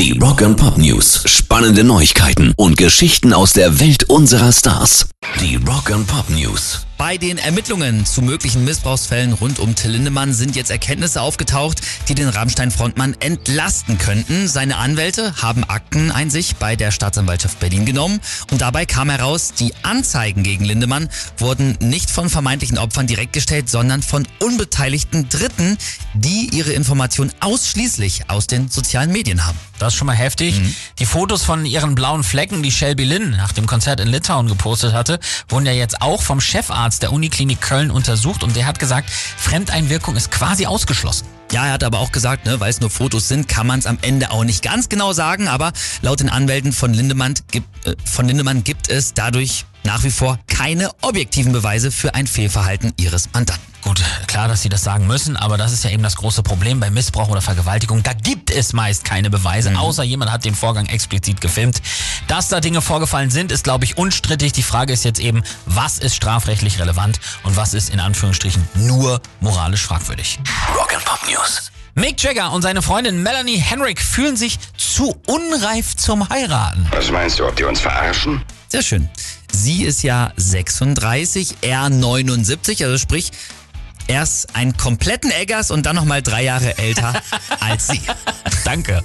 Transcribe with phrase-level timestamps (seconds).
[0.00, 1.24] Die Rock and Pop News.
[1.26, 5.10] Spannende Neuigkeiten und Geschichten aus der Welt unserer Stars.
[5.42, 6.86] Die Rock and Pop News.
[7.00, 12.14] Bei den Ermittlungen zu möglichen Missbrauchsfällen rund um Till Lindemann sind jetzt Erkenntnisse aufgetaucht, die
[12.14, 14.48] den Rammstein-Frontmann entlasten könnten.
[14.48, 20.42] Seine Anwälte haben Akteneinsicht bei der Staatsanwaltschaft Berlin genommen und dabei kam heraus, die Anzeigen
[20.42, 21.08] gegen Lindemann
[21.38, 25.78] wurden nicht von vermeintlichen Opfern direkt gestellt, sondern von unbeteiligten Dritten,
[26.12, 29.56] die ihre Informationen ausschließlich aus den sozialen Medien haben.
[29.78, 30.60] Das ist schon mal heftig.
[30.60, 30.74] Mhm.
[30.98, 34.92] Die Fotos von ihren blauen Flecken, die Shelby Lynn nach dem Konzert in Litauen gepostet
[34.92, 39.10] hatte, wurden ja jetzt auch vom Chefarzt der Uniklinik Köln untersucht und der hat gesagt,
[39.10, 41.26] Fremdeinwirkung ist quasi ausgeschlossen.
[41.52, 43.86] Ja, er hat aber auch gesagt, ne, weil es nur Fotos sind, kann man es
[43.86, 45.48] am Ende auch nicht ganz genau sagen.
[45.48, 50.10] Aber laut den Anwälten von Lindemann gibt, äh, von Lindemann gibt es dadurch nach wie
[50.10, 53.69] vor keine objektiven Beweise für ein Fehlverhalten ihres Mandanten.
[53.90, 56.78] Gut, klar, dass sie das sagen müssen, aber das ist ja eben das große Problem
[56.78, 58.04] bei Missbrauch oder Vergewaltigung.
[58.04, 61.82] Da gibt es meist keine Beweise, außer jemand hat den Vorgang explizit gefilmt.
[62.28, 64.52] Dass da Dinge vorgefallen sind, ist, glaube ich, unstrittig.
[64.52, 69.20] Die Frage ist jetzt eben, was ist strafrechtlich relevant und was ist in Anführungsstrichen nur
[69.40, 70.38] moralisch fragwürdig.
[70.76, 71.72] Rock and Pop News.
[71.96, 76.86] Mick Jagger und seine Freundin Melanie Henrik fühlen sich zu unreif zum Heiraten.
[76.92, 78.40] Was meinst du, ob die uns verarschen?
[78.68, 79.10] Sehr schön.
[79.52, 83.32] Sie ist ja 36, er 79, also sprich,
[84.10, 87.12] erst einen kompletten Eggers und dann nochmal drei Jahre älter
[87.60, 88.02] als sie.
[88.64, 89.02] Danke.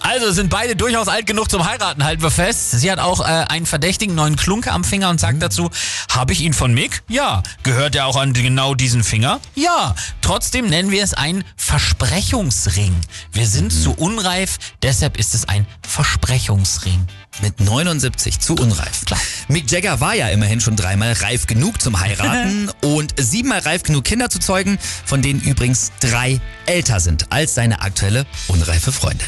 [0.00, 2.72] Also sind beide durchaus alt genug zum Heiraten, halten wir fest.
[2.72, 5.70] Sie hat auch äh, einen verdächtigen neuen Klunker am Finger und sagt dazu,
[6.10, 7.02] habe ich ihn von Mick?
[7.08, 7.42] Ja.
[7.62, 9.40] Gehört er auch an genau diesen Finger?
[9.54, 9.94] Ja.
[10.20, 12.94] Trotzdem nennen wir es einen Versprechungsring.
[13.32, 17.06] Wir sind zu unreif, deshalb ist es ein Versprechungsring.
[17.42, 19.04] Mit 79 zu unreif.
[19.06, 19.20] Klar.
[19.48, 24.04] Mick Jagger war ja immerhin schon dreimal reif genug zum Heiraten und siebenmal reif genug
[24.04, 29.26] Kinder zu zeugen, von denen übrigens drei älter sind als seine aktuelle unreife Freundin.